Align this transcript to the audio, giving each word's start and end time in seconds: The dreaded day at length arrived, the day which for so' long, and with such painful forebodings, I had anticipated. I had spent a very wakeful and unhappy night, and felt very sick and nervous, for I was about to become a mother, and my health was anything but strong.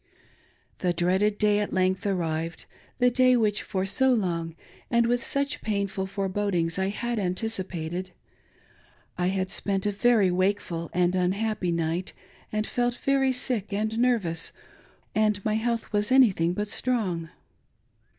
The 0.79 0.93
dreaded 0.93 1.37
day 1.37 1.59
at 1.59 1.73
length 1.73 2.07
arrived, 2.07 2.65
the 2.97 3.11
day 3.11 3.37
which 3.37 3.61
for 3.61 3.85
so' 3.85 4.11
long, 4.11 4.55
and 4.89 5.05
with 5.05 5.23
such 5.23 5.61
painful 5.61 6.07
forebodings, 6.07 6.79
I 6.79 6.87
had 6.87 7.19
anticipated. 7.19 8.09
I 9.15 9.27
had 9.27 9.51
spent 9.51 9.85
a 9.85 9.91
very 9.91 10.31
wakeful 10.31 10.89
and 10.91 11.13
unhappy 11.13 11.71
night, 11.71 12.13
and 12.51 12.65
felt 12.65 12.95
very 12.95 13.31
sick 13.31 13.71
and 13.71 13.95
nervous, 13.99 14.49
for 14.49 14.57
I 14.57 14.57
was 14.57 14.57
about 14.57 14.73
to 14.73 14.79
become 14.79 14.89
a 14.89 15.19
mother, 15.19 15.27
and 15.27 15.45
my 15.45 15.63
health 15.63 15.93
was 15.93 16.11
anything 16.11 16.53
but 16.53 16.67
strong. 16.67 17.29